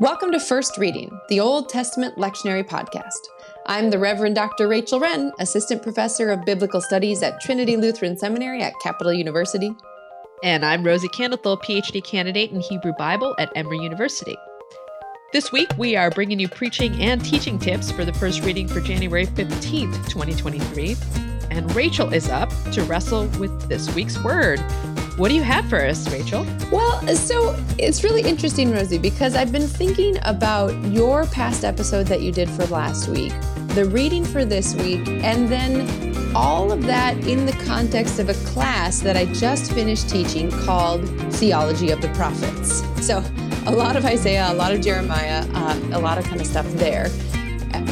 Welcome 0.00 0.32
to 0.32 0.40
First 0.40 0.78
Reading, 0.78 1.16
the 1.28 1.38
Old 1.38 1.68
Testament 1.68 2.16
lectionary 2.16 2.64
podcast. 2.64 3.10
I'm 3.66 3.90
the 3.90 3.98
Reverend 3.98 4.34
Dr. 4.34 4.66
Rachel 4.66 4.98
Wrenn, 4.98 5.32
Assistant 5.38 5.82
Professor 5.82 6.30
of 6.30 6.46
Biblical 6.46 6.80
Studies 6.80 7.22
at 7.22 7.40
Trinity 7.42 7.76
Lutheran 7.76 8.16
Seminary 8.16 8.62
at 8.62 8.72
Capital 8.82 9.12
University. 9.12 9.70
And 10.42 10.64
I'm 10.64 10.82
Rosie 10.82 11.08
Candelthal, 11.08 11.62
PhD 11.62 12.02
candidate 12.02 12.50
in 12.52 12.60
Hebrew 12.60 12.94
Bible 12.94 13.34
at 13.38 13.52
Emory 13.54 13.78
University. 13.80 14.36
This 15.34 15.52
week, 15.52 15.68
we 15.76 15.94
are 15.94 16.10
bringing 16.10 16.40
you 16.40 16.48
preaching 16.48 16.94
and 17.00 17.22
teaching 17.22 17.58
tips 17.58 17.92
for 17.92 18.06
the 18.06 18.14
first 18.14 18.42
reading 18.42 18.68
for 18.68 18.80
January 18.80 19.26
15th, 19.26 20.08
2023. 20.08 20.96
And 21.50 21.76
Rachel 21.76 22.12
is 22.12 22.30
up 22.30 22.50
to 22.72 22.82
wrestle 22.84 23.26
with 23.38 23.68
this 23.68 23.94
week's 23.94 24.18
word. 24.24 24.58
What 25.18 25.28
do 25.28 25.34
you 25.34 25.42
have 25.42 25.68
for 25.68 25.78
us, 25.84 26.10
Rachel? 26.10 26.46
Well, 26.70 27.06
so 27.14 27.54
it's 27.78 28.02
really 28.02 28.22
interesting, 28.22 28.72
Rosie, 28.72 28.96
because 28.96 29.36
I've 29.36 29.52
been 29.52 29.68
thinking 29.68 30.16
about 30.22 30.72
your 30.86 31.26
past 31.26 31.64
episode 31.64 32.06
that 32.06 32.22
you 32.22 32.32
did 32.32 32.48
for 32.48 32.64
last 32.68 33.08
week, 33.08 33.34
the 33.74 33.84
reading 33.84 34.24
for 34.24 34.46
this 34.46 34.74
week, 34.74 35.06
and 35.06 35.50
then 35.50 36.34
all 36.34 36.72
of 36.72 36.84
that 36.84 37.18
in 37.26 37.44
the 37.44 37.52
context 37.66 38.20
of 38.20 38.30
a 38.30 38.34
class 38.50 39.00
that 39.00 39.14
I 39.14 39.26
just 39.34 39.72
finished 39.72 40.08
teaching 40.08 40.50
called 40.50 41.06
Theology 41.34 41.90
of 41.90 42.00
the 42.00 42.08
Prophets. 42.14 42.82
So, 43.06 43.22
a 43.66 43.72
lot 43.72 43.96
of 43.96 44.06
Isaiah, 44.06 44.50
a 44.50 44.54
lot 44.54 44.72
of 44.72 44.80
Jeremiah, 44.80 45.46
uh, 45.52 45.78
a 45.92 46.00
lot 46.00 46.16
of 46.16 46.24
kind 46.24 46.40
of 46.40 46.46
stuff 46.46 46.66
there. 46.72 47.10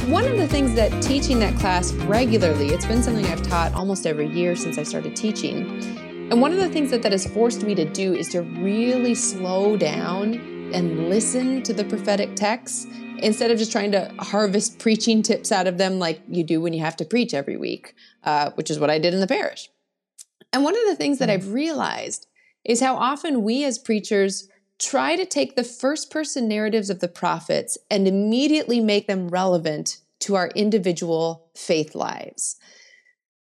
One 0.07 0.25
of 0.25 0.39
the 0.39 0.49
things 0.49 0.75
that 0.75 1.03
teaching 1.03 1.39
that 1.41 1.55
class 1.59 1.93
regularly, 1.93 2.69
it's 2.69 2.87
been 2.87 3.03
something 3.03 3.27
I've 3.27 3.43
taught 3.43 3.75
almost 3.75 4.07
every 4.07 4.27
year 4.27 4.57
since 4.57 4.79
I 4.79 4.85
started 4.85 5.15
teaching 5.15 6.09
and 6.31 6.41
one 6.41 6.53
of 6.53 6.59
the 6.59 6.69
things 6.69 6.93
that 6.93 7.03
that 7.03 7.11
has 7.11 7.27
forced 7.27 7.65
me 7.65 7.75
to 7.75 7.85
do 7.85 8.15
is 8.15 8.29
to 8.29 8.43
really 8.43 9.17
slow 9.17 9.77
down 9.77 10.35
and 10.73 11.09
listen 11.09 11.61
to 11.65 11.73
the 11.73 11.85
prophetic 11.85 12.37
texts 12.37 12.87
instead 13.19 13.51
of 13.51 13.59
just 13.59 13.73
trying 13.73 13.91
to 13.91 14.15
harvest 14.21 14.79
preaching 14.79 15.23
tips 15.23 15.51
out 15.51 15.67
of 15.67 15.77
them 15.77 15.99
like 15.99 16.23
you 16.29 16.45
do 16.45 16.61
when 16.61 16.73
you 16.73 16.81
have 16.85 16.97
to 16.97 17.05
preach 17.05 17.35
every 17.35 17.57
week, 17.57 17.97
uh, 18.23 18.51
which 18.53 18.71
is 18.71 18.79
what 18.79 18.91
I 18.91 19.01
did 19.01 19.13
in 19.13 19.19
the 19.19 19.27
parish. 19.27 19.69
And 20.53 20.63
one 20.63 20.77
of 20.77 20.85
the 20.87 20.95
things 20.95 21.19
that 21.19 21.29
hmm. 21.29 21.33
I've 21.33 21.53
realized 21.53 22.29
is 22.65 22.81
how 22.81 22.95
often 22.95 23.43
we 23.43 23.65
as 23.65 23.79
preachers 23.79 24.49
try 24.79 25.17
to 25.17 25.27
take 25.27 25.57
the 25.57 25.65
first 25.65 26.13
person 26.13 26.47
narratives 26.47 26.91
of 26.91 27.01
the 27.01 27.09
prophets 27.09 27.77
and 27.91 28.07
immediately 28.07 28.81
make 28.81 29.09
them 29.09 29.29
relevant 29.29 29.99
to 30.21 30.37
our 30.37 30.49
individual 30.55 31.49
faith 31.57 31.95
lives. 31.95 32.57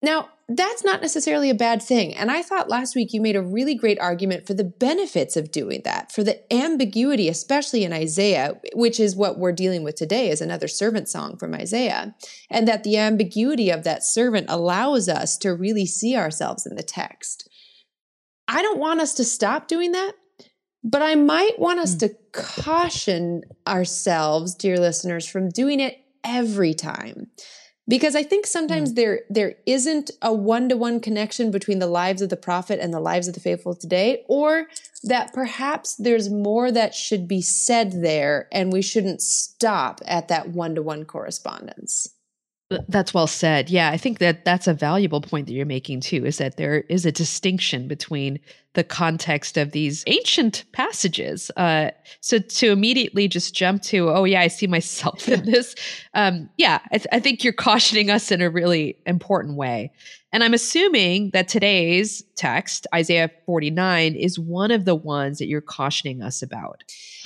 Now, 0.01 0.29
that's 0.47 0.83
not 0.83 1.01
necessarily 1.01 1.49
a 1.49 1.55
bad 1.55 1.81
thing. 1.81 2.15
And 2.15 2.31
I 2.31 2.41
thought 2.41 2.69
last 2.69 2.95
week 2.95 3.13
you 3.13 3.21
made 3.21 3.35
a 3.35 3.41
really 3.41 3.75
great 3.75 3.99
argument 3.99 4.47
for 4.47 4.53
the 4.53 4.63
benefits 4.63 5.37
of 5.37 5.51
doing 5.51 5.81
that, 5.83 6.11
for 6.11 6.23
the 6.23 6.51
ambiguity, 6.51 7.27
especially 7.27 7.83
in 7.83 7.93
Isaiah, 7.93 8.59
which 8.73 8.99
is 8.99 9.15
what 9.15 9.37
we're 9.37 9.51
dealing 9.51 9.83
with 9.83 9.95
today, 9.95 10.29
is 10.29 10.41
another 10.41 10.67
servant 10.67 11.09
song 11.09 11.37
from 11.37 11.53
Isaiah. 11.53 12.15
And 12.49 12.67
that 12.67 12.83
the 12.83 12.97
ambiguity 12.97 13.69
of 13.69 13.83
that 13.83 14.03
servant 14.03 14.47
allows 14.49 15.09
us 15.09 15.37
to 15.39 15.53
really 15.53 15.85
see 15.85 16.15
ourselves 16.15 16.65
in 16.65 16.75
the 16.75 16.83
text. 16.83 17.47
I 18.47 18.61
don't 18.61 18.79
want 18.79 19.01
us 19.01 19.13
to 19.15 19.23
stop 19.23 19.67
doing 19.67 19.91
that, 19.91 20.13
but 20.83 21.03
I 21.03 21.13
might 21.13 21.59
want 21.59 21.79
us 21.79 21.93
mm. 21.95 21.99
to 21.99 22.15
caution 22.31 23.43
ourselves, 23.67 24.55
dear 24.55 24.79
listeners, 24.79 25.27
from 25.27 25.49
doing 25.49 25.79
it 25.79 25.99
every 26.23 26.73
time 26.73 27.27
because 27.89 28.15
i 28.15 28.23
think 28.23 28.45
sometimes 28.45 28.93
mm. 28.93 28.95
there 28.95 29.21
there 29.29 29.55
isn't 29.65 30.11
a 30.21 30.33
one-to-one 30.33 30.99
connection 31.01 31.51
between 31.51 31.79
the 31.79 31.87
lives 31.87 32.21
of 32.21 32.29
the 32.29 32.37
prophet 32.37 32.79
and 32.79 32.93
the 32.93 32.99
lives 32.99 33.27
of 33.27 33.33
the 33.33 33.39
faithful 33.39 33.75
today 33.75 34.23
or 34.29 34.67
that 35.03 35.33
perhaps 35.33 35.95
there's 35.95 36.29
more 36.29 36.71
that 36.71 36.95
should 36.95 37.27
be 37.27 37.41
said 37.41 38.01
there 38.01 38.47
and 38.51 38.71
we 38.71 38.81
shouldn't 38.81 39.21
stop 39.21 39.99
at 40.05 40.29
that 40.29 40.49
one-to-one 40.49 41.03
correspondence 41.03 42.13
that's 42.87 43.13
well 43.13 43.27
said. 43.27 43.69
Yeah, 43.69 43.89
I 43.89 43.97
think 43.97 44.19
that 44.19 44.45
that's 44.45 44.67
a 44.67 44.73
valuable 44.73 45.21
point 45.21 45.47
that 45.47 45.53
you're 45.53 45.65
making 45.65 46.01
too 46.01 46.25
is 46.25 46.37
that 46.37 46.57
there 46.57 46.81
is 46.81 47.05
a 47.05 47.11
distinction 47.11 47.87
between 47.87 48.39
the 48.79 48.83
context 48.85 49.57
of 49.57 49.73
these 49.73 50.05
ancient 50.07 50.63
passages. 50.71 51.51
Uh, 51.57 51.91
so 52.21 52.39
to 52.39 52.71
immediately 52.71 53.27
just 53.27 53.53
jump 53.53 53.81
to, 53.81 54.09
oh, 54.09 54.23
yeah, 54.23 54.39
I 54.39 54.47
see 54.47 54.67
myself 54.67 55.27
in 55.27 55.43
this. 55.43 55.75
Um, 56.13 56.49
yeah, 56.57 56.79
I, 56.93 56.97
th- 56.97 57.07
I 57.11 57.19
think 57.19 57.43
you're 57.43 57.51
cautioning 57.51 58.09
us 58.09 58.31
in 58.31 58.41
a 58.41 58.49
really 58.49 58.95
important 59.05 59.57
way. 59.57 59.91
And 60.31 60.43
I'm 60.43 60.53
assuming 60.53 61.31
that 61.31 61.47
today's 61.47 62.23
text, 62.35 62.85
Isaiah 62.93 63.31
49, 63.45 64.15
is 64.15 64.39
one 64.39 64.71
of 64.71 64.85
the 64.85 64.95
ones 64.95 65.39
that 65.39 65.47
you're 65.47 65.59
cautioning 65.59 66.21
us 66.21 66.41
about. 66.41 66.83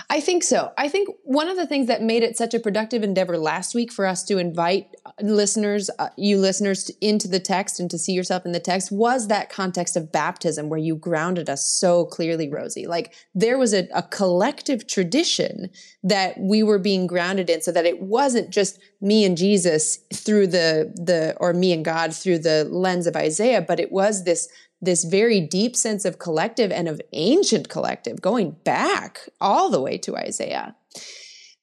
I 0.09 0.21
think 0.21 0.43
so. 0.43 0.71
I 0.77 0.87
think 0.87 1.09
one 1.23 1.49
of 1.49 1.57
the 1.57 1.67
things 1.67 1.87
that 1.87 2.01
made 2.01 2.23
it 2.23 2.37
such 2.37 2.53
a 2.53 2.59
productive 2.59 3.03
endeavor 3.03 3.37
last 3.37 3.75
week 3.75 3.91
for 3.91 4.05
us 4.05 4.23
to 4.25 4.37
invite 4.37 4.95
uh, 5.05 5.11
listeners, 5.21 5.89
uh, 5.99 6.09
you 6.17 6.37
listeners, 6.37 6.89
into 7.01 7.27
the 7.27 7.39
text 7.39 7.79
and 7.79 7.91
to 7.91 7.97
see 7.97 8.13
yourself 8.13 8.45
in 8.45 8.53
the 8.53 8.59
text 8.59 8.91
was 8.91 9.27
that 9.27 9.49
context 9.49 9.97
of 9.97 10.11
baptism 10.11 10.69
where 10.69 10.79
you 10.79 10.95
grounded 10.95 11.42
us 11.49 11.65
so 11.65 12.05
clearly, 12.05 12.49
Rosie. 12.49 12.87
Like 12.87 13.13
there 13.33 13.57
was 13.57 13.73
a, 13.73 13.87
a 13.93 14.03
collective 14.03 14.87
tradition 14.87 15.69
that 16.03 16.39
we 16.39 16.63
were 16.63 16.79
being 16.79 17.07
grounded 17.07 17.49
in 17.49 17.61
so 17.61 17.71
that 17.71 17.85
it 17.85 18.01
wasn't 18.01 18.49
just 18.49 18.79
me 19.01 19.25
and 19.25 19.37
Jesus 19.37 19.99
through 20.13 20.47
the, 20.47 20.93
the, 20.95 21.35
or 21.39 21.53
me 21.53 21.73
and 21.73 21.85
God 21.85 22.13
through 22.13 22.39
the 22.39 22.65
lens 22.65 23.07
of 23.07 23.15
Isaiah, 23.15 23.61
but 23.61 23.79
it 23.79 23.91
was 23.91 24.23
this 24.23 24.47
this 24.81 25.05
very 25.05 25.39
deep 25.39 25.77
sense 25.77 26.03
of 26.03 26.19
collective 26.19 26.69
and 26.69 26.89
of 26.89 27.01
ancient 27.13 27.69
collective 27.69 28.21
going 28.21 28.51
back 28.65 29.29
all 29.39 29.69
the 29.69 29.79
way 29.79 29.97
to 29.97 30.17
Isaiah. 30.17 30.75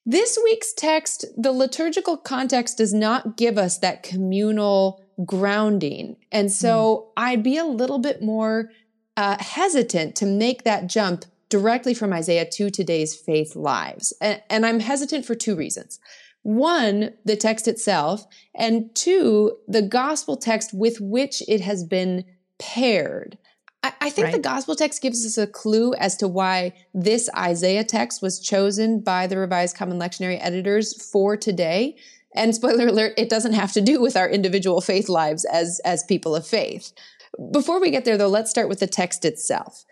This 0.05 0.39
week's 0.43 0.73
text, 0.73 1.25
the 1.37 1.51
liturgical 1.51 2.17
context 2.17 2.79
does 2.79 2.93
not 2.93 3.37
give 3.37 3.59
us 3.59 3.77
that 3.77 4.01
communal 4.01 5.03
grounding. 5.23 6.15
And 6.31 6.51
so 6.51 7.09
mm. 7.09 7.11
I'd 7.17 7.43
be 7.43 7.57
a 7.57 7.65
little 7.65 7.99
bit 7.99 8.23
more 8.23 8.71
uh, 9.21 9.37
hesitant 9.39 10.15
to 10.15 10.25
make 10.25 10.63
that 10.63 10.87
jump 10.87 11.25
directly 11.47 11.93
from 11.93 12.11
Isaiah 12.11 12.49
to 12.53 12.71
today's 12.71 13.13
faith 13.13 13.55
lives. 13.55 14.13
And, 14.19 14.41
and 14.49 14.65
I'm 14.65 14.79
hesitant 14.79 15.27
for 15.27 15.35
two 15.35 15.55
reasons. 15.55 15.99
One, 16.41 17.13
the 17.23 17.35
text 17.35 17.67
itself, 17.67 18.25
and 18.55 18.89
two, 18.95 19.57
the 19.67 19.83
gospel 19.83 20.37
text 20.37 20.73
with 20.73 20.99
which 20.99 21.43
it 21.47 21.61
has 21.61 21.83
been 21.83 22.25
paired. 22.57 23.37
I, 23.83 23.93
I 24.01 24.09
think 24.09 24.25
right. 24.25 24.33
the 24.33 24.39
gospel 24.39 24.75
text 24.75 25.03
gives 25.03 25.23
us 25.23 25.37
a 25.37 25.45
clue 25.45 25.93
as 25.93 26.15
to 26.17 26.27
why 26.27 26.73
this 26.95 27.29
Isaiah 27.37 27.83
text 27.83 28.23
was 28.23 28.39
chosen 28.39 29.01
by 29.01 29.27
the 29.27 29.37
Revised 29.37 29.77
Common 29.77 29.99
Lectionary 29.99 30.39
editors 30.41 30.99
for 31.11 31.37
today. 31.37 31.95
And 32.33 32.55
spoiler 32.55 32.87
alert, 32.87 33.13
it 33.17 33.29
doesn't 33.29 33.53
have 33.53 33.73
to 33.73 33.81
do 33.81 34.01
with 34.01 34.17
our 34.17 34.27
individual 34.27 34.81
faith 34.81 35.09
lives 35.09 35.45
as, 35.45 35.79
as 35.85 36.03
people 36.05 36.35
of 36.35 36.47
faith. 36.47 36.91
Before 37.51 37.79
we 37.79 37.91
get 37.91 38.05
there, 38.05 38.17
though, 38.17 38.27
let's 38.27 38.51
start 38.51 38.69
with 38.69 38.79
the 38.79 38.87
text 38.87 39.25
itself. 39.25 39.85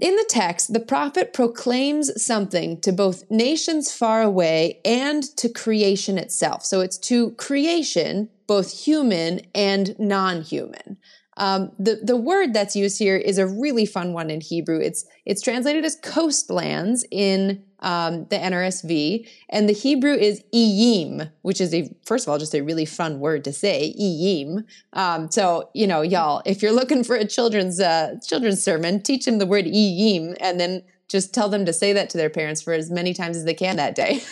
In 0.00 0.16
the 0.16 0.26
text, 0.28 0.72
the 0.72 0.80
prophet 0.80 1.34
proclaims 1.34 2.24
something 2.24 2.80
to 2.80 2.90
both 2.90 3.24
nations 3.30 3.92
far 3.92 4.22
away 4.22 4.80
and 4.82 5.22
to 5.36 5.50
creation 5.50 6.16
itself. 6.16 6.64
So 6.64 6.80
it's 6.80 6.96
to 6.98 7.32
creation, 7.32 8.30
both 8.46 8.84
human 8.84 9.42
and 9.54 9.94
non 9.98 10.40
human. 10.40 10.96
Um, 11.36 11.72
the 11.78 12.00
the 12.02 12.16
word 12.16 12.54
that's 12.54 12.76
used 12.76 12.98
here 12.98 13.16
is 13.16 13.38
a 13.38 13.46
really 13.46 13.86
fun 13.86 14.14
one 14.14 14.30
in 14.30 14.40
Hebrew. 14.40 14.78
It's 14.78 15.04
it's 15.26 15.42
translated 15.42 15.84
as 15.84 15.96
coastlands 16.02 17.04
in 17.10 17.62
um, 17.80 18.26
the 18.26 18.36
NRSV, 18.36 19.28
and 19.48 19.68
the 19.68 19.72
Hebrew 19.72 20.12
is 20.12 20.42
iyim, 20.54 21.30
which 21.42 21.60
is 21.60 21.74
a 21.74 21.90
first 22.04 22.26
of 22.26 22.30
all 22.30 22.38
just 22.38 22.54
a 22.54 22.62
really 22.62 22.84
fun 22.84 23.20
word 23.20 23.44
to 23.44 23.52
say, 23.52 23.94
iyim. 23.98 24.64
Um, 24.92 25.30
so 25.30 25.70
you 25.74 25.86
know, 25.86 26.02
y'all, 26.02 26.42
if 26.44 26.62
you're 26.62 26.72
looking 26.72 27.04
for 27.04 27.16
a 27.16 27.26
children's 27.26 27.80
uh, 27.80 28.16
children's 28.26 28.62
sermon, 28.62 29.02
teach 29.02 29.24
them 29.24 29.38
the 29.38 29.46
word 29.46 29.64
iyim, 29.64 30.36
and 30.40 30.60
then 30.60 30.82
just 31.08 31.34
tell 31.34 31.48
them 31.48 31.64
to 31.66 31.72
say 31.72 31.92
that 31.92 32.10
to 32.10 32.18
their 32.18 32.30
parents 32.30 32.62
for 32.62 32.72
as 32.72 32.90
many 32.90 33.12
times 33.12 33.36
as 33.36 33.44
they 33.44 33.54
can 33.54 33.76
that 33.76 33.94
day. 33.94 34.22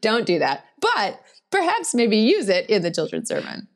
Don't 0.00 0.26
do 0.26 0.38
that, 0.38 0.64
but 0.80 1.20
perhaps 1.50 1.94
maybe 1.94 2.18
use 2.18 2.48
it 2.48 2.68
in 2.68 2.82
the 2.82 2.90
children's 2.90 3.28
sermon. 3.28 3.68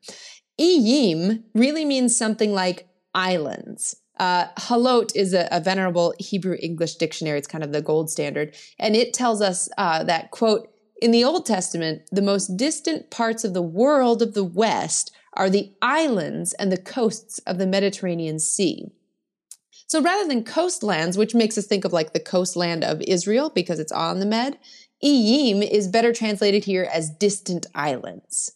Iyim 0.59 1.43
really 1.55 1.85
means 1.85 2.15
something 2.15 2.53
like 2.53 2.87
islands. 3.13 3.95
Uh, 4.21 4.49
HALOT 4.55 5.15
is 5.15 5.33
a, 5.33 5.47
a, 5.49 5.59
venerable 5.59 6.13
Hebrew 6.19 6.55
English 6.61 6.93
dictionary. 6.97 7.39
It's 7.39 7.47
kind 7.47 7.63
of 7.63 7.71
the 7.71 7.81
gold 7.81 8.11
standard. 8.11 8.55
And 8.77 8.95
it 8.95 9.15
tells 9.15 9.41
us 9.41 9.67
uh, 9.79 10.03
that, 10.03 10.29
quote, 10.29 10.69
in 11.01 11.09
the 11.09 11.23
Old 11.23 11.47
Testament, 11.47 12.03
the 12.11 12.21
most 12.21 12.55
distant 12.55 13.09
parts 13.09 13.43
of 13.43 13.55
the 13.55 13.63
world 13.63 14.21
of 14.21 14.35
the 14.35 14.43
West 14.43 15.11
are 15.33 15.49
the 15.49 15.71
islands 15.81 16.53
and 16.53 16.71
the 16.71 16.77
coasts 16.77 17.39
of 17.47 17.57
the 17.57 17.65
Mediterranean 17.65 18.37
Sea. 18.37 18.91
So 19.87 19.99
rather 19.99 20.27
than 20.27 20.43
coastlands, 20.43 21.17
which 21.17 21.33
makes 21.33 21.57
us 21.57 21.65
think 21.65 21.83
of 21.83 21.91
like 21.91 22.13
the 22.13 22.19
coastland 22.19 22.83
of 22.83 23.01
Israel 23.01 23.49
because 23.49 23.79
it's 23.79 23.91
on 23.91 24.19
the 24.19 24.27
Med, 24.27 24.59
Iyim 25.03 25.67
is 25.67 25.87
better 25.87 26.13
translated 26.13 26.65
here 26.65 26.87
as 26.93 27.09
distant 27.09 27.65
islands. 27.73 28.51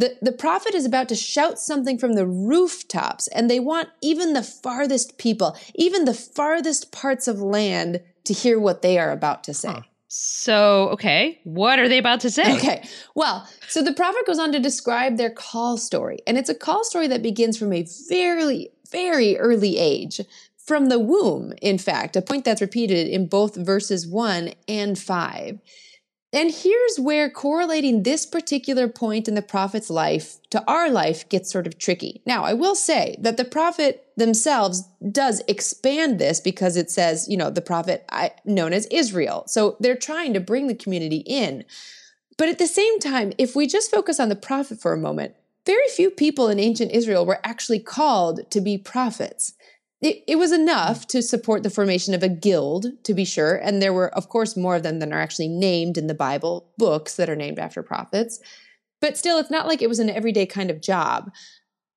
The, 0.00 0.16
the 0.22 0.32
prophet 0.32 0.74
is 0.74 0.86
about 0.86 1.10
to 1.10 1.14
shout 1.14 1.58
something 1.58 1.98
from 1.98 2.14
the 2.14 2.26
rooftops, 2.26 3.28
and 3.28 3.50
they 3.50 3.60
want 3.60 3.90
even 4.00 4.32
the 4.32 4.42
farthest 4.42 5.18
people, 5.18 5.54
even 5.74 6.06
the 6.06 6.14
farthest 6.14 6.90
parts 6.90 7.28
of 7.28 7.42
land 7.42 8.00
to 8.24 8.32
hear 8.32 8.58
what 8.58 8.80
they 8.80 8.98
are 8.98 9.10
about 9.10 9.44
to 9.44 9.52
say. 9.52 9.68
Huh. 9.68 9.82
So, 10.08 10.88
okay, 10.92 11.38
what 11.44 11.78
are 11.78 11.86
they 11.86 11.98
about 11.98 12.20
to 12.20 12.30
say? 12.30 12.56
Okay, 12.56 12.82
well, 13.14 13.46
so 13.68 13.82
the 13.82 13.92
prophet 13.92 14.24
goes 14.26 14.38
on 14.38 14.52
to 14.52 14.58
describe 14.58 15.18
their 15.18 15.28
call 15.28 15.76
story, 15.76 16.20
and 16.26 16.38
it's 16.38 16.48
a 16.48 16.54
call 16.54 16.82
story 16.82 17.06
that 17.08 17.22
begins 17.22 17.58
from 17.58 17.74
a 17.74 17.86
very, 18.08 18.70
very 18.90 19.36
early 19.36 19.76
age, 19.76 20.22
from 20.56 20.86
the 20.86 20.98
womb, 20.98 21.52
in 21.60 21.76
fact, 21.76 22.16
a 22.16 22.22
point 22.22 22.46
that's 22.46 22.62
repeated 22.62 23.06
in 23.06 23.26
both 23.26 23.54
verses 23.54 24.06
1 24.06 24.54
and 24.66 24.98
5. 24.98 25.60
And 26.32 26.52
here's 26.54 26.98
where 26.98 27.28
correlating 27.28 28.04
this 28.04 28.24
particular 28.24 28.86
point 28.86 29.26
in 29.26 29.34
the 29.34 29.42
prophet's 29.42 29.90
life 29.90 30.36
to 30.50 30.62
our 30.70 30.88
life 30.88 31.28
gets 31.28 31.50
sort 31.50 31.66
of 31.66 31.76
tricky. 31.76 32.22
Now, 32.24 32.44
I 32.44 32.54
will 32.54 32.76
say 32.76 33.16
that 33.18 33.36
the 33.36 33.44
prophet 33.44 34.06
themselves 34.16 34.84
does 35.10 35.42
expand 35.48 36.20
this 36.20 36.38
because 36.38 36.76
it 36.76 36.88
says, 36.88 37.28
you 37.28 37.36
know, 37.36 37.50
the 37.50 37.60
prophet 37.60 38.08
known 38.44 38.72
as 38.72 38.86
Israel. 38.92 39.42
So 39.48 39.76
they're 39.80 39.96
trying 39.96 40.32
to 40.34 40.40
bring 40.40 40.68
the 40.68 40.74
community 40.74 41.24
in. 41.26 41.64
But 42.36 42.48
at 42.48 42.58
the 42.58 42.68
same 42.68 43.00
time, 43.00 43.32
if 43.36 43.56
we 43.56 43.66
just 43.66 43.90
focus 43.90 44.20
on 44.20 44.28
the 44.28 44.36
prophet 44.36 44.80
for 44.80 44.92
a 44.92 44.98
moment, 44.98 45.34
very 45.66 45.88
few 45.88 46.10
people 46.10 46.48
in 46.48 46.60
ancient 46.60 46.92
Israel 46.92 47.26
were 47.26 47.40
actually 47.44 47.80
called 47.80 48.48
to 48.50 48.60
be 48.60 48.78
prophets 48.78 49.54
it, 50.02 50.24
it 50.26 50.36
was 50.36 50.50
enough 50.52 51.06
to 51.08 51.22
support 51.22 51.62
the 51.62 51.70
formation 51.70 52.14
of 52.14 52.22
a 52.22 52.28
guild, 52.28 52.86
to 53.04 53.12
be 53.12 53.24
sure. 53.24 53.56
And 53.56 53.82
there 53.82 53.92
were, 53.92 54.14
of 54.14 54.28
course, 54.28 54.56
more 54.56 54.76
of 54.76 54.82
them 54.82 54.98
than 54.98 55.12
are 55.12 55.20
actually 55.20 55.48
named 55.48 55.98
in 55.98 56.06
the 56.06 56.14
Bible, 56.14 56.70
books 56.78 57.16
that 57.16 57.28
are 57.28 57.36
named 57.36 57.58
after 57.58 57.82
prophets. 57.82 58.40
But 59.00 59.18
still, 59.18 59.38
it's 59.38 59.50
not 59.50 59.66
like 59.66 59.82
it 59.82 59.88
was 59.88 59.98
an 59.98 60.10
everyday 60.10 60.46
kind 60.46 60.70
of 60.70 60.80
job. 60.80 61.30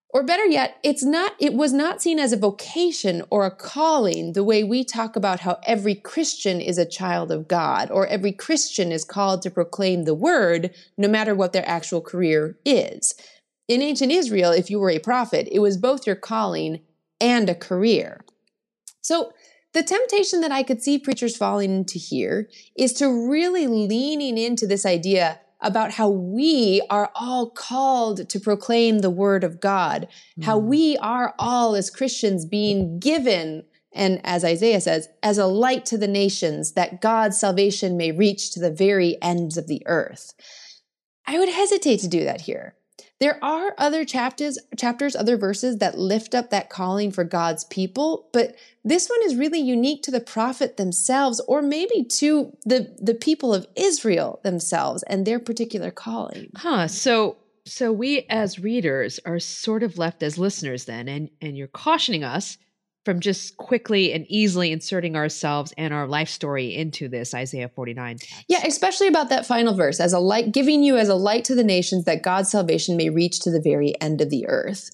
Or 0.09 0.21
better 0.21 0.45
yet, 0.45 0.77
it's 0.83 1.03
not, 1.03 1.33
it 1.39 1.53
was 1.53 1.73
not 1.73 2.01
seen 2.01 2.19
as 2.19 2.33
a 2.33 2.37
vocation 2.37 3.23
or 3.31 3.45
a 3.45 3.55
calling 3.55 4.33
the 4.33 4.43
way 4.43 4.63
we 4.63 4.83
talk 4.83 5.15
about 5.15 5.39
how 5.39 5.59
every 5.65 5.95
Christian 5.95 6.61
is 6.61 6.77
a 6.77 6.85
child 6.85 7.31
of 7.31 7.47
God 7.47 7.89
or 7.89 8.05
every 8.05 8.31
Christian 8.31 8.91
is 8.91 9.05
called 9.05 9.41
to 9.41 9.49
proclaim 9.49 10.03
the 10.03 10.13
word 10.13 10.75
no 10.97 11.07
matter 11.07 11.33
what 11.33 11.51
their 11.51 11.67
actual 11.67 11.99
career 11.99 12.59
is. 12.63 13.15
In 13.67 13.81
ancient 13.81 14.11
Israel, 14.11 14.51
if 14.51 14.69
you 14.69 14.77
were 14.77 14.91
a 14.91 14.99
prophet, 14.99 15.47
it 15.51 15.59
was 15.59 15.77
both 15.77 16.05
your 16.05 16.17
calling 16.17 16.81
and 17.23 17.49
a 17.49 17.55
career. 17.55 18.19
So, 19.01 19.31
the 19.73 19.81
temptation 19.81 20.41
that 20.41 20.51
I 20.51 20.61
could 20.61 20.83
see 20.83 20.99
preachers 20.99 21.35
falling 21.35 21.71
into 21.73 21.97
here 21.97 22.47
is 22.77 22.93
to 22.93 23.07
really 23.07 23.65
leaning 23.65 24.37
into 24.37 24.67
this 24.67 24.85
idea 24.85 25.39
about 25.61 25.93
how 25.93 26.09
we 26.09 26.85
are 26.91 27.09
all 27.15 27.49
called 27.49 28.29
to 28.29 28.39
proclaim 28.39 28.99
the 28.99 29.09
word 29.09 29.43
of 29.43 29.59
God, 29.59 30.07
mm. 30.37 30.43
how 30.43 30.59
we 30.59 30.95
are 30.97 31.33
all 31.39 31.75
as 31.75 31.89
Christians 31.89 32.45
being 32.45 32.99
given, 32.99 33.63
and 33.91 34.21
as 34.23 34.43
Isaiah 34.43 34.81
says, 34.81 35.07
as 35.23 35.39
a 35.39 35.47
light 35.47 35.85
to 35.87 35.97
the 35.97 36.07
nations, 36.07 36.73
that 36.73 37.01
God's 37.01 37.39
salvation 37.39 37.97
may 37.97 38.11
reach 38.11 38.51
to 38.51 38.59
the 38.59 38.71
very 38.71 39.17
ends 39.23 39.57
of 39.57 39.67
the 39.67 39.81
earth. 39.87 40.33
I 41.25 41.39
would 41.39 41.49
hesitate 41.49 42.01
to 42.01 42.07
do 42.07 42.25
that 42.25 42.41
here. 42.41 42.75
There 43.23 43.41
are 43.41 43.73
other 43.77 44.03
chapters, 44.03 44.59
chapters, 44.77 45.15
other 45.15 45.37
verses 45.37 45.77
that 45.77 45.97
lift 45.97 46.35
up 46.35 46.49
that 46.49 46.69
calling 46.69 47.09
for 47.09 47.23
God's 47.23 47.63
people, 47.63 48.27
but 48.33 48.53
this 48.83 49.07
one 49.07 49.21
is 49.23 49.37
really 49.37 49.61
unique 49.61 50.03
to 50.03 50.11
the 50.11 50.19
prophet 50.19 50.75
themselves, 50.75 51.39
or 51.47 51.61
maybe 51.61 52.03
to 52.03 52.51
the 52.65 52.93
the 53.01 53.13
people 53.13 53.53
of 53.53 53.65
Israel 53.77 54.41
themselves 54.43 55.03
and 55.03 55.25
their 55.25 55.39
particular 55.39 55.89
calling. 55.89 56.51
Huh. 56.57 56.89
So 56.89 57.37
so 57.63 57.93
we 57.93 58.25
as 58.29 58.59
readers 58.59 59.21
are 59.23 59.39
sort 59.39 59.83
of 59.83 59.97
left 59.97 60.21
as 60.21 60.37
listeners 60.37 60.83
then, 60.83 61.07
and 61.07 61.29
and 61.41 61.57
you're 61.57 61.69
cautioning 61.69 62.25
us 62.25 62.57
from 63.05 63.19
just 63.19 63.57
quickly 63.57 64.13
and 64.13 64.25
easily 64.29 64.71
inserting 64.71 65.15
ourselves 65.15 65.73
and 65.77 65.93
our 65.93 66.07
life 66.07 66.29
story 66.29 66.75
into 66.75 67.09
this 67.09 67.33
Isaiah 67.33 67.69
49 67.69 68.17
text. 68.17 68.45
Yeah, 68.47 68.65
especially 68.65 69.07
about 69.07 69.29
that 69.29 69.45
final 69.45 69.73
verse 69.73 69.99
as 69.99 70.13
a 70.13 70.19
light 70.19 70.51
giving 70.51 70.83
you 70.83 70.97
as 70.97 71.09
a 71.09 71.15
light 71.15 71.45
to 71.45 71.55
the 71.55 71.63
nations 71.63 72.05
that 72.05 72.23
God's 72.23 72.51
salvation 72.51 72.95
may 72.95 73.09
reach 73.09 73.39
to 73.41 73.51
the 73.51 73.61
very 73.61 73.99
end 74.01 74.21
of 74.21 74.29
the 74.29 74.47
earth. 74.47 74.89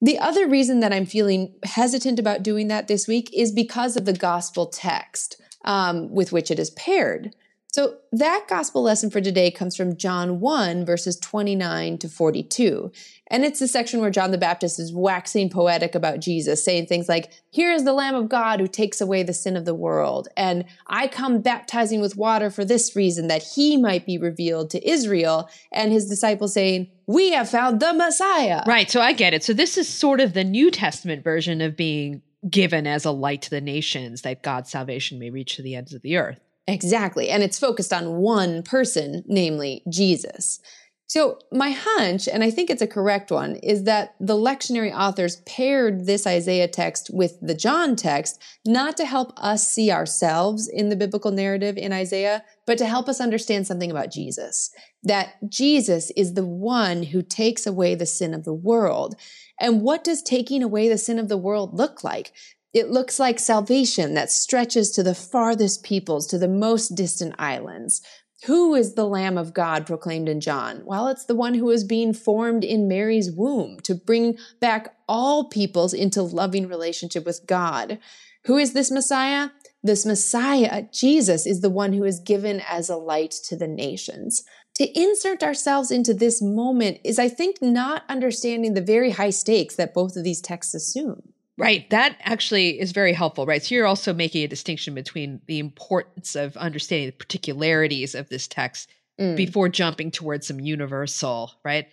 The 0.00 0.18
other 0.18 0.48
reason 0.48 0.80
that 0.80 0.92
I'm 0.92 1.06
feeling 1.06 1.54
hesitant 1.64 2.18
about 2.18 2.42
doing 2.42 2.68
that 2.68 2.88
this 2.88 3.08
week 3.08 3.30
is 3.32 3.52
because 3.52 3.96
of 3.96 4.04
the 4.04 4.12
gospel 4.12 4.66
text 4.66 5.40
um, 5.64 6.12
with 6.12 6.32
which 6.32 6.50
it 6.50 6.58
is 6.58 6.70
paired. 6.70 7.34
So 7.74 7.96
that 8.12 8.44
gospel 8.48 8.84
lesson 8.84 9.10
for 9.10 9.20
today 9.20 9.50
comes 9.50 9.74
from 9.74 9.96
John 9.96 10.38
1, 10.38 10.86
verses 10.86 11.16
29 11.16 11.98
to 11.98 12.08
42. 12.08 12.92
And 13.26 13.44
it's 13.44 13.58
the 13.58 13.66
section 13.66 14.00
where 14.00 14.12
John 14.12 14.30
the 14.30 14.38
Baptist 14.38 14.78
is 14.78 14.92
waxing 14.92 15.50
poetic 15.50 15.96
about 15.96 16.20
Jesus, 16.20 16.64
saying 16.64 16.86
things 16.86 17.08
like, 17.08 17.32
Here 17.50 17.72
is 17.72 17.82
the 17.82 17.92
Lamb 17.92 18.14
of 18.14 18.28
God 18.28 18.60
who 18.60 18.68
takes 18.68 19.00
away 19.00 19.24
the 19.24 19.32
sin 19.32 19.56
of 19.56 19.64
the 19.64 19.74
world. 19.74 20.28
And 20.36 20.66
I 20.86 21.08
come 21.08 21.40
baptizing 21.40 22.00
with 22.00 22.16
water 22.16 22.48
for 22.48 22.64
this 22.64 22.94
reason, 22.94 23.26
that 23.26 23.42
he 23.42 23.76
might 23.76 24.06
be 24.06 24.18
revealed 24.18 24.70
to 24.70 24.88
Israel. 24.88 25.50
And 25.72 25.90
his 25.90 26.08
disciples 26.08 26.54
saying, 26.54 26.92
We 27.08 27.32
have 27.32 27.50
found 27.50 27.80
the 27.80 27.92
Messiah. 27.92 28.62
Right. 28.68 28.88
So 28.88 29.00
I 29.00 29.14
get 29.14 29.34
it. 29.34 29.42
So 29.42 29.52
this 29.52 29.76
is 29.76 29.88
sort 29.88 30.20
of 30.20 30.32
the 30.32 30.44
New 30.44 30.70
Testament 30.70 31.24
version 31.24 31.60
of 31.60 31.76
being 31.76 32.22
given 32.48 32.86
as 32.86 33.04
a 33.04 33.10
light 33.10 33.42
to 33.42 33.50
the 33.50 33.60
nations, 33.60 34.22
that 34.22 34.44
God's 34.44 34.70
salvation 34.70 35.18
may 35.18 35.30
reach 35.30 35.56
to 35.56 35.62
the 35.62 35.74
ends 35.74 35.92
of 35.92 36.02
the 36.02 36.18
earth. 36.18 36.38
Exactly. 36.66 37.28
And 37.28 37.42
it's 37.42 37.58
focused 37.58 37.92
on 37.92 38.16
one 38.16 38.62
person, 38.62 39.22
namely 39.26 39.82
Jesus. 39.88 40.60
So, 41.06 41.38
my 41.52 41.70
hunch, 41.70 42.26
and 42.26 42.42
I 42.42 42.50
think 42.50 42.70
it's 42.70 42.82
a 42.82 42.86
correct 42.86 43.30
one, 43.30 43.56
is 43.56 43.84
that 43.84 44.14
the 44.18 44.34
lectionary 44.34 44.92
authors 44.92 45.42
paired 45.46 46.06
this 46.06 46.26
Isaiah 46.26 46.66
text 46.66 47.10
with 47.12 47.38
the 47.42 47.54
John 47.54 47.94
text 47.94 48.40
not 48.66 48.96
to 48.96 49.04
help 49.04 49.32
us 49.36 49.68
see 49.68 49.92
ourselves 49.92 50.66
in 50.66 50.88
the 50.88 50.96
biblical 50.96 51.30
narrative 51.30 51.76
in 51.76 51.92
Isaiah, 51.92 52.42
but 52.66 52.78
to 52.78 52.86
help 52.86 53.08
us 53.08 53.20
understand 53.20 53.66
something 53.66 53.90
about 53.90 54.10
Jesus. 54.10 54.70
That 55.02 55.34
Jesus 55.48 56.10
is 56.16 56.32
the 56.32 56.46
one 56.46 57.02
who 57.02 57.22
takes 57.22 57.66
away 57.66 57.94
the 57.94 58.06
sin 58.06 58.32
of 58.32 58.44
the 58.44 58.54
world. 58.54 59.14
And 59.60 59.82
what 59.82 60.04
does 60.04 60.22
taking 60.22 60.62
away 60.62 60.88
the 60.88 60.98
sin 60.98 61.18
of 61.18 61.28
the 61.28 61.36
world 61.36 61.74
look 61.74 62.02
like? 62.02 62.32
It 62.74 62.90
looks 62.90 63.20
like 63.20 63.38
salvation 63.38 64.14
that 64.14 64.32
stretches 64.32 64.90
to 64.90 65.04
the 65.04 65.14
farthest 65.14 65.84
peoples, 65.84 66.26
to 66.26 66.38
the 66.38 66.48
most 66.48 66.96
distant 66.96 67.36
islands. 67.38 68.02
Who 68.46 68.74
is 68.74 68.94
the 68.94 69.06
Lamb 69.06 69.38
of 69.38 69.54
God 69.54 69.86
proclaimed 69.86 70.28
in 70.28 70.40
John? 70.40 70.82
Well, 70.84 71.06
it's 71.06 71.24
the 71.24 71.36
one 71.36 71.54
who 71.54 71.70
is 71.70 71.84
being 71.84 72.12
formed 72.12 72.64
in 72.64 72.88
Mary's 72.88 73.30
womb 73.30 73.78
to 73.84 73.94
bring 73.94 74.36
back 74.60 74.96
all 75.08 75.48
peoples 75.48 75.94
into 75.94 76.20
loving 76.20 76.66
relationship 76.66 77.24
with 77.24 77.46
God. 77.46 78.00
Who 78.46 78.58
is 78.58 78.72
this 78.72 78.90
Messiah? 78.90 79.50
This 79.84 80.04
Messiah, 80.04 80.82
Jesus, 80.92 81.46
is 81.46 81.60
the 81.60 81.70
one 81.70 81.92
who 81.92 82.04
is 82.04 82.18
given 82.18 82.60
as 82.68 82.90
a 82.90 82.96
light 82.96 83.30
to 83.44 83.56
the 83.56 83.68
nations. 83.68 84.42
To 84.74 84.98
insert 84.98 85.44
ourselves 85.44 85.92
into 85.92 86.12
this 86.12 86.42
moment 86.42 86.98
is, 87.04 87.20
I 87.20 87.28
think, 87.28 87.62
not 87.62 88.02
understanding 88.08 88.74
the 88.74 88.82
very 88.82 89.12
high 89.12 89.30
stakes 89.30 89.76
that 89.76 89.94
both 89.94 90.16
of 90.16 90.24
these 90.24 90.40
texts 90.40 90.74
assume. 90.74 91.33
Right. 91.56 91.88
That 91.90 92.16
actually 92.22 92.80
is 92.80 92.92
very 92.92 93.12
helpful, 93.12 93.46
right? 93.46 93.62
So 93.62 93.74
you're 93.74 93.86
also 93.86 94.12
making 94.12 94.42
a 94.42 94.48
distinction 94.48 94.94
between 94.94 95.40
the 95.46 95.60
importance 95.60 96.34
of 96.34 96.56
understanding 96.56 97.06
the 97.06 97.12
particularities 97.12 98.14
of 98.14 98.28
this 98.28 98.48
text 98.48 98.90
mm. 99.20 99.36
before 99.36 99.68
jumping 99.68 100.10
towards 100.10 100.48
some 100.48 100.58
universal, 100.58 101.52
right? 101.64 101.86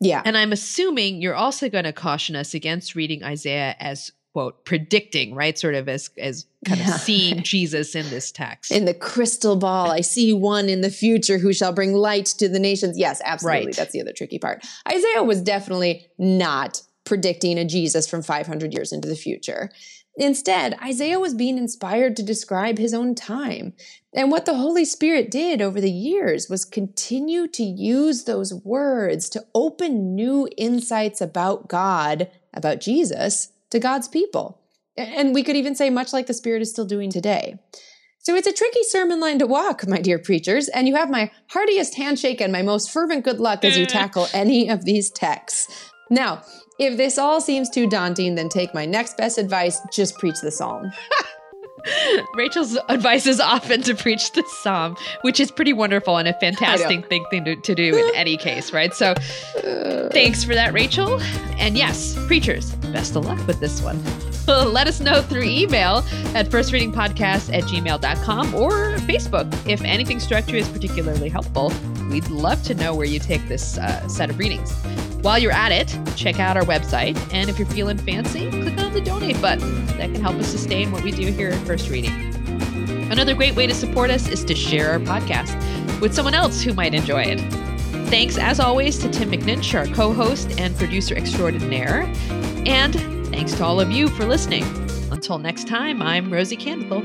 Yeah. 0.00 0.22
And 0.24 0.36
I'm 0.36 0.52
assuming 0.52 1.20
you're 1.20 1.34
also 1.34 1.68
going 1.68 1.84
to 1.84 1.92
caution 1.92 2.36
us 2.36 2.54
against 2.54 2.94
reading 2.94 3.24
Isaiah 3.24 3.74
as 3.80 4.12
quote 4.32 4.64
predicting, 4.64 5.34
right? 5.34 5.58
Sort 5.58 5.74
of 5.74 5.88
as 5.88 6.10
as 6.18 6.46
kind 6.64 6.80
yeah. 6.80 6.94
of 6.94 7.00
seeing 7.00 7.42
Jesus 7.42 7.94
in 7.94 8.08
this 8.10 8.30
text. 8.30 8.70
In 8.70 8.84
the 8.84 8.94
crystal 8.94 9.56
ball, 9.56 9.90
I 9.90 10.02
see 10.02 10.32
one 10.32 10.68
in 10.68 10.82
the 10.82 10.90
future 10.90 11.38
who 11.38 11.52
shall 11.52 11.72
bring 11.72 11.94
light 11.94 12.26
to 12.26 12.48
the 12.48 12.58
nations. 12.60 12.98
Yes, 12.98 13.20
absolutely. 13.24 13.66
Right. 13.66 13.76
That's 13.76 13.92
the 13.92 14.00
other 14.00 14.12
tricky 14.12 14.38
part. 14.38 14.64
Isaiah 14.88 15.24
was 15.24 15.42
definitely 15.42 16.06
not 16.18 16.82
predicting 17.10 17.58
a 17.58 17.64
Jesus 17.64 18.08
from 18.08 18.22
500 18.22 18.72
years 18.72 18.92
into 18.92 19.08
the 19.08 19.16
future. 19.16 19.68
Instead, 20.16 20.78
Isaiah 20.80 21.18
was 21.18 21.34
being 21.34 21.58
inspired 21.58 22.16
to 22.16 22.22
describe 22.22 22.78
his 22.78 22.94
own 22.94 23.16
time. 23.16 23.72
And 24.14 24.30
what 24.30 24.44
the 24.46 24.54
Holy 24.54 24.84
Spirit 24.84 25.28
did 25.28 25.60
over 25.60 25.80
the 25.80 25.90
years 25.90 26.48
was 26.48 26.64
continue 26.64 27.48
to 27.48 27.64
use 27.64 28.24
those 28.24 28.54
words 28.54 29.28
to 29.30 29.44
open 29.56 30.14
new 30.14 30.48
insights 30.56 31.20
about 31.20 31.66
God, 31.66 32.30
about 32.54 32.80
Jesus, 32.80 33.48
to 33.70 33.80
God's 33.80 34.06
people. 34.06 34.60
And 34.96 35.34
we 35.34 35.42
could 35.42 35.56
even 35.56 35.74
say, 35.74 35.90
much 35.90 36.12
like 36.12 36.28
the 36.28 36.34
Spirit 36.34 36.62
is 36.62 36.70
still 36.70 36.86
doing 36.86 37.10
today. 37.10 37.58
So 38.18 38.36
it's 38.36 38.46
a 38.46 38.52
tricky 38.52 38.84
sermon 38.84 39.18
line 39.18 39.40
to 39.40 39.48
walk, 39.48 39.88
my 39.88 39.98
dear 39.98 40.20
preachers, 40.20 40.68
and 40.68 40.86
you 40.86 40.94
have 40.94 41.10
my 41.10 41.32
heartiest 41.48 41.96
handshake 41.96 42.40
and 42.40 42.52
my 42.52 42.62
most 42.62 42.92
fervent 42.92 43.24
good 43.24 43.40
luck 43.40 43.64
as 43.64 43.76
you 43.76 43.86
mm. 43.86 43.90
tackle 43.90 44.28
any 44.32 44.68
of 44.68 44.84
these 44.84 45.10
texts. 45.10 45.89
Now, 46.10 46.42
if 46.78 46.96
this 46.96 47.18
all 47.18 47.40
seems 47.40 47.70
too 47.70 47.88
daunting, 47.88 48.34
then 48.34 48.48
take 48.48 48.74
my 48.74 48.84
next 48.84 49.16
best 49.16 49.38
advice 49.38 49.78
just 49.92 50.18
preach 50.18 50.40
the 50.42 50.50
psalm. 50.50 50.92
Rachel's 52.34 52.76
advice 52.88 53.26
is 53.26 53.40
often 53.40 53.82
to 53.82 53.94
preach 53.94 54.32
the 54.32 54.44
psalm, 54.62 54.96
which 55.22 55.40
is 55.40 55.50
pretty 55.50 55.72
wonderful 55.72 56.18
and 56.18 56.28
a 56.28 56.34
fantastic 56.34 57.08
thing, 57.08 57.24
thing 57.30 57.44
to, 57.44 57.56
to 57.56 57.74
do 57.74 57.96
in 57.96 58.14
any 58.14 58.36
case, 58.36 58.72
right? 58.72 58.92
So 58.92 59.14
thanks 60.12 60.44
for 60.44 60.54
that, 60.54 60.72
Rachel. 60.72 61.20
And 61.58 61.76
yes, 61.76 62.16
preachers, 62.26 62.74
best 62.76 63.16
of 63.16 63.24
luck 63.24 63.44
with 63.46 63.60
this 63.60 63.80
one. 63.82 64.02
let 64.48 64.88
us 64.88 65.00
know 65.00 65.22
through 65.22 65.44
email 65.44 65.98
at 66.34 66.46
firstreadingpodcast 66.48 67.54
at 67.54 67.64
gmail.com 67.64 68.54
or 68.54 68.70
Facebook. 68.98 69.68
If 69.68 69.82
anything 69.82 70.20
struck 70.20 70.48
you 70.48 70.58
as 70.58 70.68
particularly 70.68 71.28
helpful, 71.28 71.72
we'd 72.10 72.28
love 72.28 72.62
to 72.64 72.74
know 72.74 72.94
where 72.94 73.06
you 73.06 73.18
take 73.18 73.46
this 73.48 73.78
uh, 73.78 74.06
set 74.08 74.30
of 74.30 74.38
readings. 74.38 74.72
While 75.22 75.38
you're 75.38 75.52
at 75.52 75.70
it, 75.70 75.96
check 76.16 76.40
out 76.40 76.56
our 76.56 76.64
website. 76.64 77.16
And 77.32 77.50
if 77.50 77.58
you're 77.58 77.68
feeling 77.68 77.98
fancy, 77.98 78.50
click 78.50 78.78
on 78.78 78.92
the 78.92 79.00
donate 79.00 79.40
button. 79.40 79.86
That 79.86 80.12
can 80.12 80.22
help 80.22 80.36
us 80.36 80.48
sustain 80.48 80.92
what 80.92 81.02
we 81.02 81.12
do 81.12 81.30
here 81.30 81.50
at 81.50 81.66
First 81.66 81.90
Reading. 81.90 82.12
Another 83.10 83.34
great 83.34 83.54
way 83.54 83.66
to 83.66 83.74
support 83.74 84.10
us 84.10 84.28
is 84.28 84.44
to 84.44 84.54
share 84.54 84.92
our 84.92 84.98
podcast 84.98 86.00
with 86.00 86.14
someone 86.14 86.34
else 86.34 86.62
who 86.62 86.72
might 86.72 86.94
enjoy 86.94 87.22
it. 87.22 87.40
Thanks, 88.08 88.38
as 88.38 88.60
always, 88.60 88.98
to 88.98 89.10
Tim 89.10 89.30
McNinch, 89.30 89.78
our 89.78 89.86
co 89.94 90.12
host 90.12 90.58
and 90.58 90.76
producer 90.76 91.14
extraordinaire. 91.14 92.02
And 92.66 92.94
thanks 93.28 93.52
to 93.54 93.64
all 93.64 93.80
of 93.80 93.90
you 93.90 94.08
for 94.08 94.24
listening. 94.24 94.64
Until 95.10 95.38
next 95.38 95.68
time, 95.68 96.00
I'm 96.00 96.32
Rosie 96.32 96.56
Candle. 96.56 97.02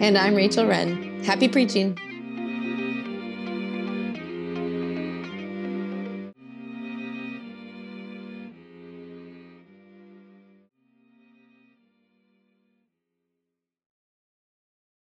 And 0.00 0.18
I'm 0.18 0.34
Rachel 0.34 0.66
Wrenn. 0.66 1.24
Happy 1.24 1.48
preaching. 1.48 1.98